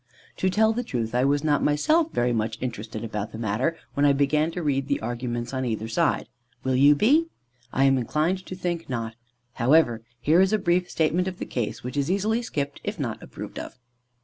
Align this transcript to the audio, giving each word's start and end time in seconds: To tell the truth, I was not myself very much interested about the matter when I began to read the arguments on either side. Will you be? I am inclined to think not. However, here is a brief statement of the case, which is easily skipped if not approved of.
To 0.37 0.49
tell 0.49 0.73
the 0.73 0.83
truth, 0.83 1.13
I 1.13 1.25
was 1.25 1.43
not 1.43 1.63
myself 1.63 2.11
very 2.11 2.33
much 2.33 2.57
interested 2.59 3.03
about 3.03 3.31
the 3.31 3.37
matter 3.37 3.77
when 3.93 4.03
I 4.03 4.13
began 4.13 4.49
to 4.49 4.63
read 4.63 4.87
the 4.87 4.99
arguments 4.99 5.53
on 5.53 5.63
either 5.63 5.87
side. 5.87 6.27
Will 6.63 6.75
you 6.75 6.95
be? 6.95 7.27
I 7.71 7.83
am 7.83 7.99
inclined 7.99 8.43
to 8.47 8.55
think 8.55 8.89
not. 8.89 9.13
However, 9.61 10.01
here 10.19 10.41
is 10.41 10.53
a 10.53 10.57
brief 10.57 10.89
statement 10.89 11.27
of 11.27 11.37
the 11.37 11.45
case, 11.45 11.83
which 11.83 11.97
is 11.97 12.09
easily 12.09 12.41
skipped 12.41 12.81
if 12.83 12.99
not 12.99 13.21
approved 13.21 13.59
of. 13.59 13.77